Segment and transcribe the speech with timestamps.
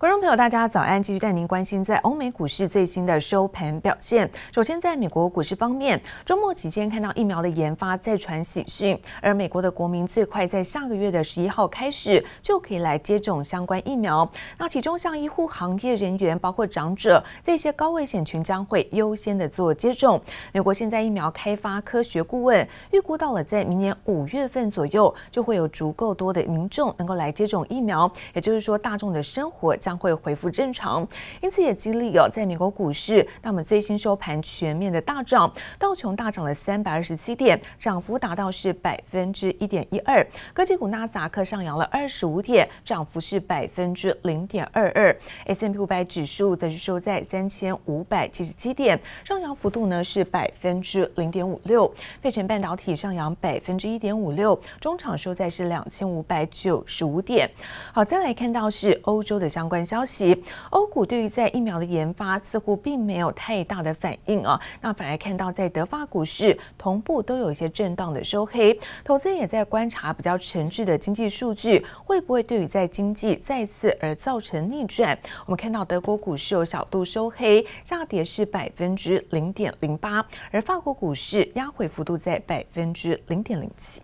[0.00, 1.02] 观众朋友，大家早安！
[1.02, 4.26] 继续带您关心在欧美股市最新的收盘表现。
[4.50, 14.26] 首先，在美国股市方面，周末期间看到疫苗的研发再传喜讯，而美国的国民最快在下个月的十一号开始就可以来接种相关疫苗。
[14.56, 20.18] 那其中像医护行业人员，包括长者这些高危险群将会优先的做接种。
[20.54, 31.04] 美国现在疫苗开发科学顾问预估到了在明年五月份左右就会有足够多的民众能够来接种疫苗，也就是说大众的生活将将会恢复正常，
[31.42, 40.24] 因此也激励哦，在美国股市，那么最新收盘全面的大涨，道琼大涨了三百二十七点，涨幅达到是百分之一点一二。
[40.54, 45.12] 科技股纳斯达克上扬了二十五点，涨幅是百分之零点二二。
[45.46, 51.92] ，S M P 五百指数则是收在三千五百七十七点，上扬幅度呢是百分之零点五六。
[52.22, 57.50] 费城半导体上扬百分之一点五六，中场收在是两千五百九十五点。
[57.92, 59.79] 好，再来看到是欧洲的相关。
[59.84, 75.18] 消息，欧股对于在疫苗的研发似乎并没有太大的反应啊，那反而看到在德法股市同步都有一些震荡的收黑，投资人也在观察比较诚挚的经济数据会不会对于在经济再次而造成逆转。
[75.46, 84.00] 我们看到德国股市有小度收黑，下跌是百分之零点零八，而法国股市压回幅度在百分之零点零七。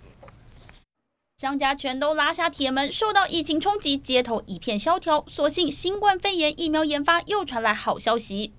[1.39, 5.23] 商家全都拉下铁门，受到疫情冲击，街头一片萧条。
[5.29, 8.55] 所幸新冠肺炎疫苗研发又传来好消息。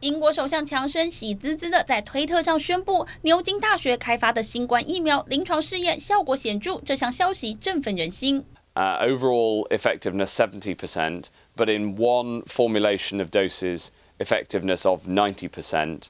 [0.00, 8.42] 英国首相强生喜滋滋的在推特上宣布，牛津大学开发的新冠疫苗临床试验效果显著，这项消息振奋人心。
[8.74, 16.04] Uh, overall effectiveness seventy percent, but in one formulation of doses, effectiveness of ninety percent.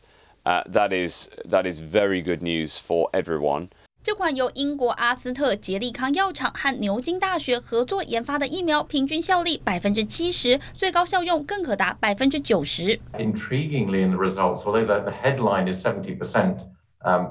[0.45, 3.71] Uh, that is that is very good news for everyone.
[4.08, 13.00] 这款由英国阿斯特捷利康药厂和牛津大学合作研发的疫苗，平均效力百分之七十，最高效用更可达百分之九十。
[13.14, 16.58] Intriguingly, in the results, although the headline is seventy percent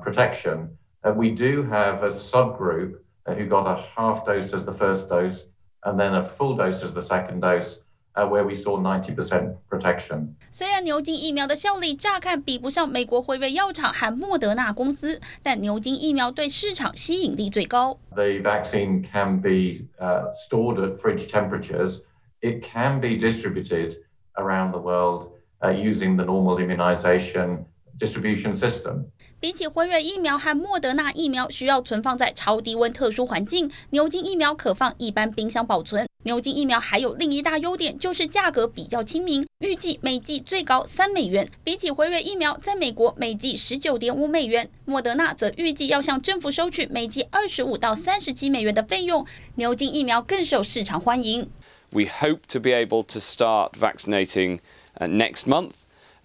[0.03, 0.69] protection,
[1.03, 5.45] we do have a subgroup who got a half dose as the first dose,
[5.83, 7.81] and then a full dose as the second dose.
[8.17, 10.35] Where we saw ninety percent protection.
[10.51, 17.99] 虽然牛津疫苗的效力乍看比不上美国辉瑞药厂和莫德纳公司，但牛津疫苗对市场吸引力最高。
[18.15, 19.89] The vaccine can be
[20.35, 22.01] stored at fridge temperatures.
[22.43, 23.97] It can be distributed
[24.35, 25.31] around the world
[25.63, 27.65] using the normal immunization
[27.99, 29.07] distribution system.
[29.40, 36.08] 比起辉瑞疫苗和莫德纳疫苗需要存放在超低温特殊环境，牛津疫苗可放一般冰箱保存。
[36.24, 41.48] 牛津疫苗还有另一大优点，就是价格比较亲民，预计每剂最高三美元。
[41.64, 49.24] 比起辉瑞疫苗，在美国每剂十九点五美元，莫德纳则预计要向政府收取每剂二十五到三十七美元的费用。
[49.56, 51.48] 牛津疫苗更受市场欢迎。
[51.92, 54.60] We hope to be able to start vaccinating
[55.00, 55.74] next month.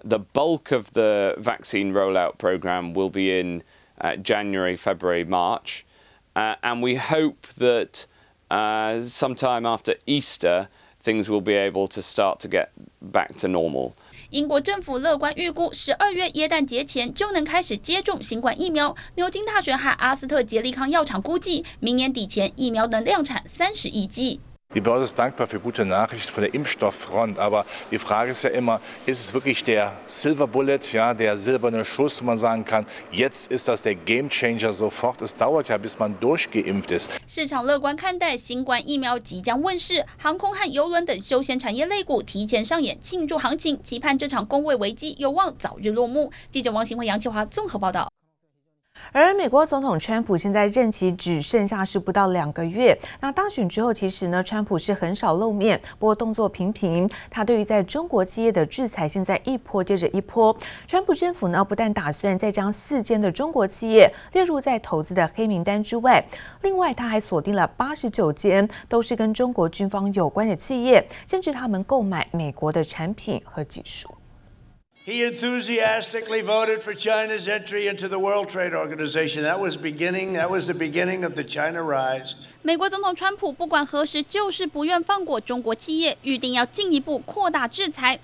[0.03, 3.63] The bulk of the vaccine rollout program will be in
[4.21, 5.83] January, February, March,
[6.35, 8.05] and we hope that
[9.03, 10.67] sometime after Easter,
[11.01, 12.69] things will be able to start to get
[13.01, 13.93] back to normal.
[14.29, 18.93] 英国政府乐观预估，十二月耶诞节前就能开始接种新冠疫苗。
[19.15, 24.41] 牛津大学和阿斯特捷利康药厂估计，明年底前疫苗能量产三十亿剂。
[24.75, 28.51] Die Börse ist dankbar für gute Nachrichten von der Impfstofffront, aber die Frage ist ja
[28.51, 32.85] immer, ist es wirklich der Silver Bullet, ja, der silberne Schuss, wo man sagen kann,
[33.11, 35.23] jetzt ist das der Game Changer sofort.
[35.23, 37.09] Es dauert ja, bis man durchgeimpft ist.
[37.25, 46.31] 市场乐观看待新冠疫苗即将问世，航空和邮轮等休闲产业类股提前上演庆祝行情，期盼这场工位危机有望早日落幕。
[46.51, 48.07] 记者王新辉、杨启华综合报道。
[49.10, 52.96] 而美国总统川普现在任期只剩下是不到两个月。
[53.20, 57.08] 那当选之后，其实呢，川普是很少露面，不过动作频频。
[57.28, 60.56] 他对于在中国企业的制裁，现在一波接着一波。
[60.86, 66.24] 川普政府呢，不但打算再将四间的中国企业列入在投资的黑名单之外，
[66.62, 74.14] 另外他还锁定了八十九间都是跟中国军方有关的企业，限制他们购买美国的产品和技术。
[75.05, 79.43] He enthusiastically voted for China's entry into the World Trade Organization.
[79.43, 80.33] That was beginning.
[80.33, 82.35] That was the beginning of the China rise.
[82.61, 88.19] 美国总统川普不管何时就是不愿放过中国企业，预定要进一步扩大制裁。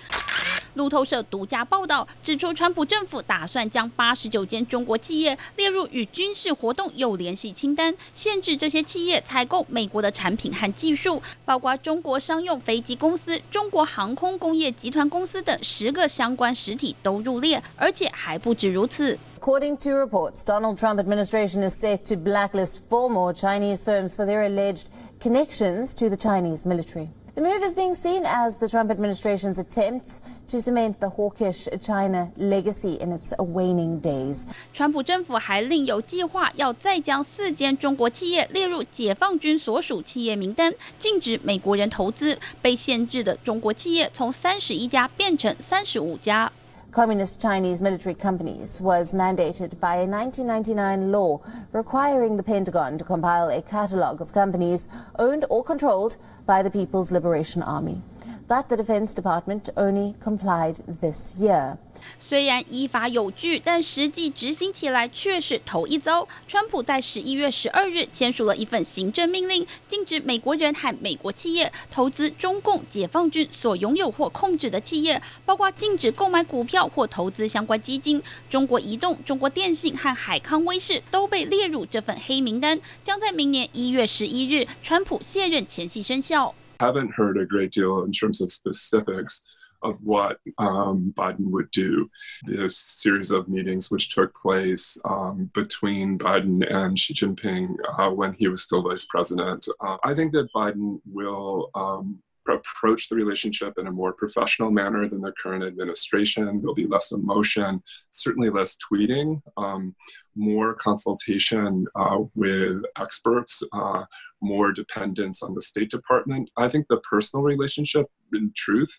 [0.79, 19.19] 路透社独家报道指出，川普政府打算将八十九间中国企业列入与军事活动有联系清单，限制这些企业采购美国的产品和技术，包括中国商用飞机公司、中国航空工业集团公司等十个相关实体都入列，而且还不止如此。
[19.41, 24.49] According to reports, Donald Trump administration is set to blacklist four more Chinese firms for their
[24.49, 24.85] alleged
[25.21, 27.09] connections to the Chinese military.
[27.39, 30.19] The move is being seen as the Trump administration's attempt
[30.49, 34.39] to cement the hawkish China legacy in its waning days.
[34.75, 42.37] 川普政府还另有计划，要再将四间中国企业列入解放军所属企业名单，禁止美国人投资。
[42.61, 46.51] 被限制的中国企业从三十一家变成三十五家。
[46.91, 51.39] Communist Chinese military companies was mandated by a 1999 law
[51.71, 54.89] requiring the Pentagon to compile a catalogue of companies
[55.19, 58.01] owned or controlled by the People's Liberation Army.
[58.49, 61.77] But the Defense Department only complied this year.
[62.19, 66.27] 虽然依法有据，但实际执行起来却是头一遭。
[66.47, 78.23] 川普在十一月十二日签署了一份行政命令，禁止美国人和美国企业投资中共解放军所拥有或控制的企业，包括禁止购买股票或投资相关基金。
[78.49, 86.55] 中国移动、中国电信和海康威视都被列入这份黑名单，将在明年一月十一日川普卸任前夕生效。
[86.79, 89.41] Haven't heard a great deal in terms of specifics.
[89.83, 92.11] Of what um, Biden would do.
[92.45, 98.35] The series of meetings which took place um, between Biden and Xi Jinping uh, when
[98.35, 99.67] he was still vice president.
[99.81, 105.09] Uh, I think that Biden will um, approach the relationship in a more professional manner
[105.09, 106.61] than the current administration.
[106.61, 109.95] There'll be less emotion, certainly less tweeting, um,
[110.35, 114.05] more consultation uh, with experts, uh,
[114.41, 116.51] more dependence on the State Department.
[116.57, 118.97] I think the personal relationship, in truth,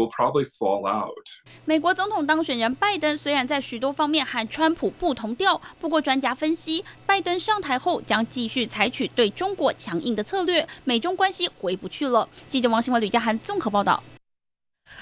[0.00, 1.26] will probably fall out.
[1.64, 12.28] 美国总统当选人拜登虽然在许多方面和川普不同调，不过专家分析，拜登上台后将继续采取对中国强硬的策略，美中关系回不去了。
[12.48, 14.02] 记者王新文、吕家涵综合报道。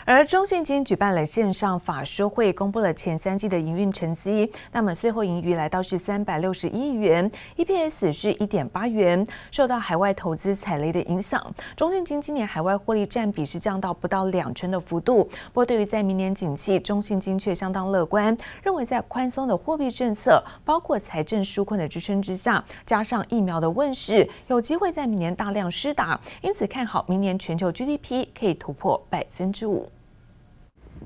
[0.05, 4.51] 而中信金举办了线上法说会，公布了前三季的营运成绩。
[4.73, 9.27] 那么最后盈余来到是三百六十一亿元，EPS 是一点八元。
[9.51, 11.45] 受到海外投资踩雷的影响，
[11.77, 15.25] 中信金今年海外获利占比是降到不到两成的幅度。
[15.25, 29.78] 不过，对于在明年景气，中信金却相当乐观，认为在宽松的货币政策，包括财政纾困的支撑之下，加上疫苗的问世，有机会在明年大量施打，因此看好明年全球 GDP 可以突破百分之五。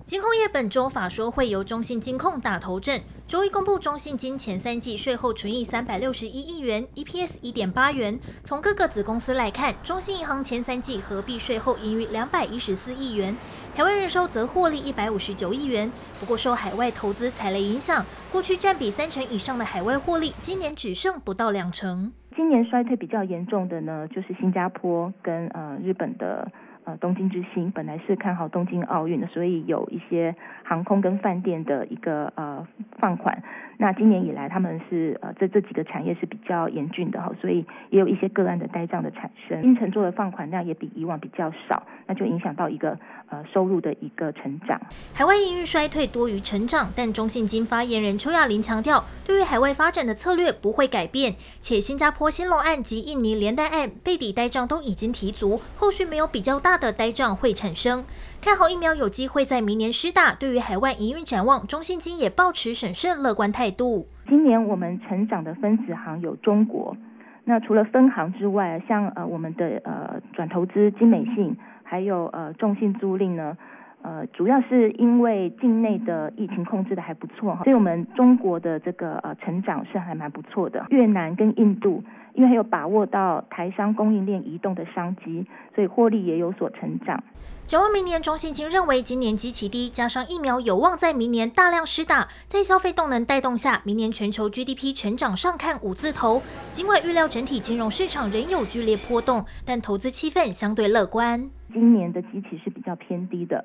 [0.04, 8.18] 金控业本周法说会由中信金控打头阵，周一公布中信金前三季税后纯益三百六十一亿元，EPS 一点八元。
[8.42, 13.34] 从各个子公司来看，中信银行前三季合并税后盈余两百一十四亿元，
[13.76, 15.90] 台湾人寿则获利一百五十九亿元。
[16.18, 22.12] 不过受海外投资踩雷影响，过去占比三成以上的海外获利，今年只剩不到两成。
[22.34, 26.50] 今年衰退比较严重的呢，就是新加坡跟呃日本的。
[26.84, 30.34] 呃，东京之星本来是看好东京奥运的，所以有一些
[30.64, 32.66] 航空跟饭店的一个呃
[32.98, 33.42] 放款。
[33.78, 42.96] 那今年以来，他们是呃这这几个产业是比较严峻的哈，所以也有一些个案的呆账的产生，新承做的放款量也比以往比较少，那就影响到一个
[43.28, 44.80] 呃收入的一个成长。
[45.12, 58.02] 海外营运衰退多于成长，但中信金发言人邱亚玲强调，对于海外发展的策略不会改变，且新加坡新楼案及印尼连贷案背抵呆账都已经提足，后续没有比较大大的呆账会产生。
[58.40, 64.06] 看好疫苗有机会在明年施打，对于海外营运展望，中信金也保持审慎乐观态度。
[64.26, 66.96] 今年我们成长的分子行有中国，
[67.44, 73.58] 那除了分行之外，像呃我们的呃转投资金美信，还有呃中信租赁呢，
[74.02, 80.84] 呃主要是因为境内的疫情控制的还不错哈，所以我们中国的这个呃成长是还蛮不错的。
[80.90, 82.02] 越南跟印度，
[82.34, 87.22] 因为还有把握到台商供应链移动的商机，所以获利也有所成长。
[87.64, 96.42] 展望明年，中信金认为今年基期低，加上疫苗有望在明年大量施打，在消费动能带动下，明年全球 GDP 成长上看五字头。
[96.72, 101.48] 尽管预料整体金融市场仍有剧烈波动，但投资气氛相对乐观。
[101.72, 103.64] 今年的基期是比较偏低的。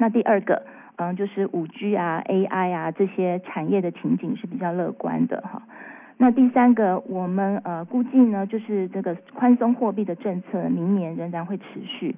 [0.00, 0.62] 那第二个，
[0.96, 5.62] 嗯，就是五 G 啊、AI 啊这些产业的前景是比较乐观的哈。
[6.16, 12.16] 那第三个，我们呃估计呢，就是这个宽松货币的政策，明年仍然会持续。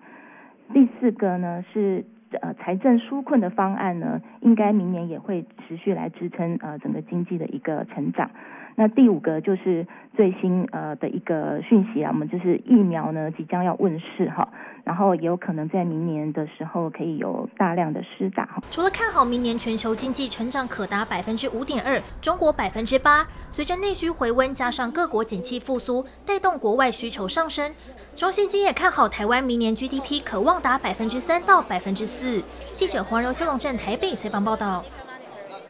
[0.73, 2.05] 第四个呢是
[2.41, 8.31] 呃财政纾困的方案呢，应该明年也会持续来支撑呃整个经济的一个成长。
[8.75, 9.87] 那第五个就是
[10.17, 14.49] 最新呃的一个讯息啊，我们就是疫苗呢即将要问世哈，
[14.85, 18.61] 然后也有可能在明年的时候可以有大量的施打。
[18.71, 27.73] 除了看好明年全球经济成长可达百分之五点二，中国百分之八，随着内需回温，加上各国景气复苏，带动国外需求上升。
[28.17, 32.43] 中信金也看好台湾明年 GDP 可望达百分之三到百分之四。
[32.75, 34.83] 记者黄柔、谢龙镇台北采访报道。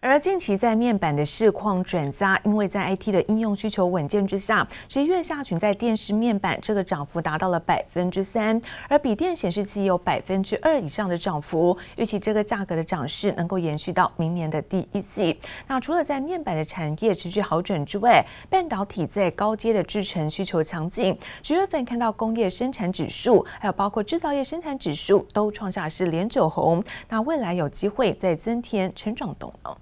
[0.04, 15.38] 而近期在面板的市况转佳，因为在 IT 的应用需求稳健之下，十一月下旬在电视面板这个涨幅达到了百分之三，而笔电显示器有百分之二以上的涨幅，预期这个价格的涨势能够延续到明年的第一季。
[15.68, 29.72] 那除了在面板的产业持续好转之外，半导体在高阶的制程需求强劲，十月份看到工业生产指数，还有包括制造业生产指数都创下是连九红，那未来有机会再增添成长动能。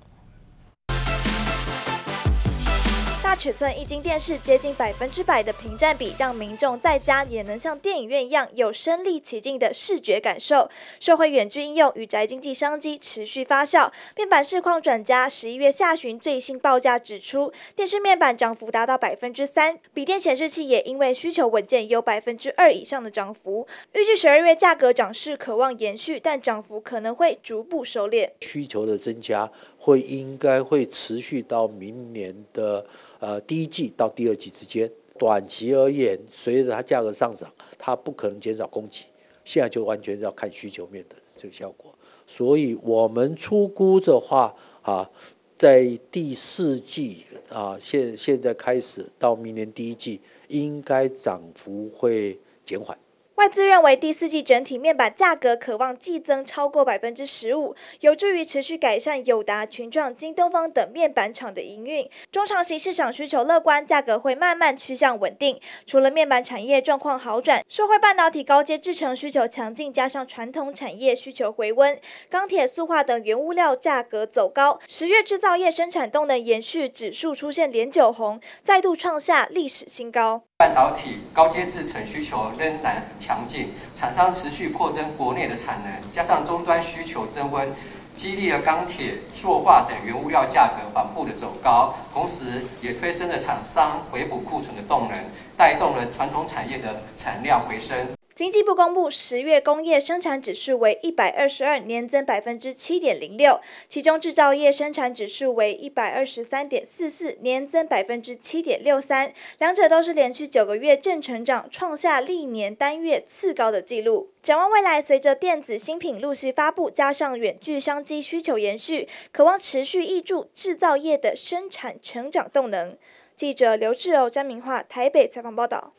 [3.41, 10.69] 尺寸液晶电视接近百分之百的屏占比，让民众在家也能像电影院一样有身临其境的视觉感受。
[11.01, 15.27] 社会远距应用与宅经济商机持续发酵，面板市况转佳。
[15.27, 23.67] 十一月下旬最新报价指出，电视面板涨幅达到百分之三，笔电显示器也因为需求稳健，有百分之二以上的涨幅。
[23.95, 28.29] 预计十二月价格涨势可望延续，但涨幅可能会逐步收敛。
[28.43, 32.85] 需求的增加会应该会持续到明年的。
[33.21, 39.05] 呃，第一季到第二季之间，短期而言，随着它价格上涨，它不可能减少供给。
[39.45, 41.95] 现在就完全要看需求面的这个效果。
[42.27, 45.11] 所以我们出估的话，啊，
[45.57, 52.99] 在第四季啊，现现在开始到明年第一季，应该涨幅会减缓。
[53.41, 62.07] 外资认为第四季整体面板价格可望季增超过百分之十五，有助于持续改善友达、群创、京东方等面板厂的营运。
[62.31, 65.59] 中长期市场需求乐观，价格会慢慢趋向稳定。
[65.87, 74.79] 除了面板产业状况好转，社会半导体高阶制程需求强劲，加上传统产业需求回温，钢铁、塑化等原物料价格走高。
[74.87, 80.43] 十月制造业生产动能延续，指数出现连九红，再度创下历史新高。
[80.61, 87.67] 半导体高阶制程需求仍然强劲，厂商持续扩增国内的产能，加上终端需求增温，
[88.15, 95.17] 激励了钢铁、塑化等原物料价格缓步的走高，同时也推升了厂商回补库存的动能，
[95.57, 97.97] 带动了传统产业的产量回升。
[98.41, 114.31] 经济部公布十月工业生产指数为一百二十二，年增百分之七点零六，其中制造业生产指数为一百二十三点四四，年增百分之七点六三，两者都是连续九个月正成长，创下历年单月次高的纪录。
[114.43, 122.97] 展望未来，随着电子新品陆续发布，加上远距商机需求延续，可望持续挹注制造业的生产成长动能。
[123.37, 125.93] 记者刘志柔、詹明化台北采访报道。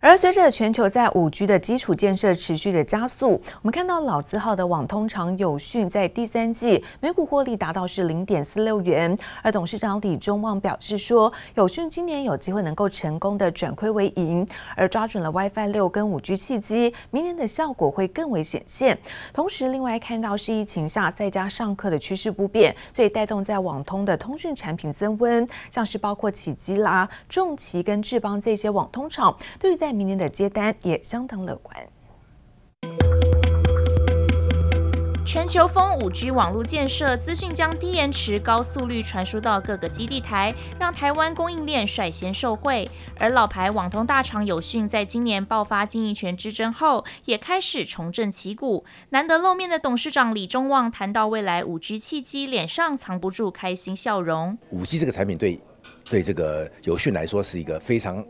[0.00, 18.96] 而随着全球在五 G 的基础建设持续的加速，我们看到老字号的网通厂友讯在第三季每股获利达到是零点四六元，而董事长李忠旺表示说，友讯今年有机会能够成功的转亏为盈，而抓准了 WiFi 六跟五 G 契机，明年的效果会更为显现。
[19.32, 31.74] 同时，另外看到是疫情下在家上课的趋势不变，所以带动在网通的通讯产品增温，像是包括起基啦、重奇跟智邦这些网通厂，对于在在明年的接单也相当乐观。
[35.24, 42.86] 全球风五 G 网络建设，资讯将低延迟、高速率传输到各个基地台，让台湾供应链率先受惠。
[43.18, 48.84] 而老牌网通大厂友讯，在今年爆发经营权之争后，也开始重振旗鼓。
[49.08, 54.58] 难得露面的董事长李忠旺谈到未来五 G 契机，脸上藏不住开心笑容。
[54.68, 55.58] 五 G 这个产品对
[56.08, 58.24] 对这个友讯来说是一个非常。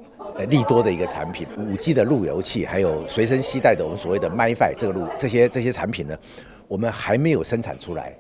[0.51, 6.17] 利多的一个产品，五 G 的路由器，还有随身携带的我们所谓的 MiFi 这个路，这些这些产品呢，
[6.69, 8.17] 我们还没有生产出来。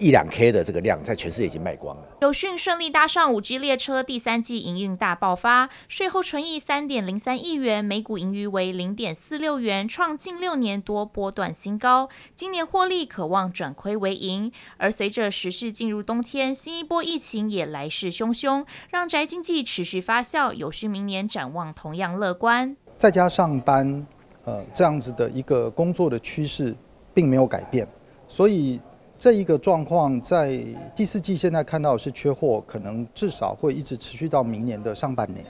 [0.00, 2.02] 一两 K 的这个量在全世界已经卖光了。
[2.22, 12.08] 有讯顺利搭上五 G 列车，第三季营运大爆发，税后纯益三点零三亿元，每股盈余为零点四六元，创近六年多波段新高。
[12.34, 14.50] 今年获利可望转亏为盈。
[14.78, 20.54] 而随着时序进入冬天，新一波疫情也来势汹汹，让宅经济持续发酵。
[20.54, 22.74] 有讯明年展望同样乐观。
[22.96, 24.06] 在家上班，
[24.44, 26.74] 呃，这样子的一个工作的趋势
[27.12, 27.86] 并没有改变，
[28.26, 28.80] 所以。
[29.20, 30.58] 这一个状况在
[30.96, 35.44] 第四季现在看到是缺货，可能至少会一直持续到明年的上半年。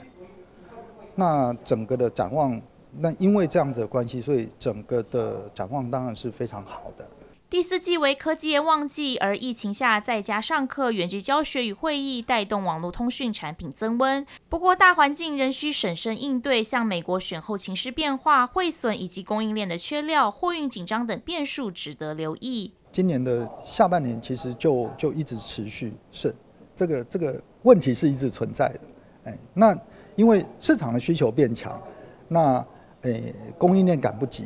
[1.15, 2.61] 那整个的展望，
[2.97, 7.07] 那因为这样子的关系，所以整个的展望当然是非常好的。
[7.49, 14.25] 第四季为科技业旺季，而疫情下在家上课、远距教学与会议带动网络通讯产品增温。
[14.49, 22.73] 不过大环境仍需审慎应对，像美国选后情势变化、汇损以及供应链的缺料、货运紧张等变数，值得留意。
[22.91, 26.35] 今年的下半年其实就就一直持续是
[26.75, 28.79] 这个这个问题是一直存在的，
[29.25, 29.77] 哎，那
[30.15, 31.81] 因为市场的需求变强，
[32.27, 32.65] 那
[33.03, 34.45] 诶供应链赶不及，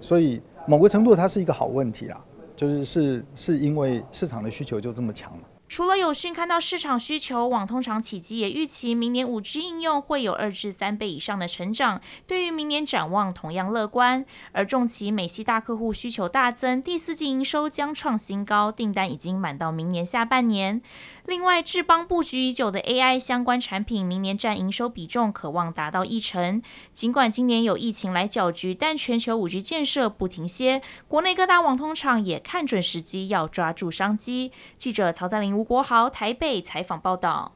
[0.00, 2.24] 所以某个程度它是一个好问题啊，
[2.56, 5.42] 就是是是因为市场的需求就这么强了。
[5.68, 14.24] 除了有讯看到市场需求，网通厂启碁也预期明年五 G 应用会有二至三倍以上的成长，对于明年展望同样乐观。
[14.52, 20.80] 而重企美系大客户需求大增，第四季营收将创新高，订单已经满到明年下半年。
[21.26, 26.62] 另外，智邦布局已久的 AI 相关产品，明年占营收比重可望达到一成。
[26.92, 34.52] 尽管今年有疫情来搅局，但全球五 G 建设不停歇，国内各大网通厂也看准时机，要抓住商机。
[34.78, 37.55] 记者曹在林、吴国豪台北采访报道。